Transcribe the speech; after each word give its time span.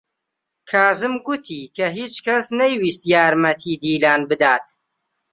کازم 0.71 1.13
گوتی 1.25 1.61
کە 1.75 1.85
هیچ 1.97 2.15
کەس 2.25 2.45
نەیویست 2.59 3.01
یارمەتیی 3.13 3.79
دیلان 3.83 4.21
بدات. 4.29 4.65